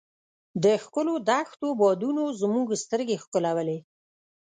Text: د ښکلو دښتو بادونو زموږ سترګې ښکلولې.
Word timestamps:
د 0.63 0.65
ښکلو 0.83 1.13
دښتو 1.29 1.67
بادونو 1.79 2.23
زموږ 2.41 2.67
سترګې 2.83 3.15
ښکلولې. 3.23 3.77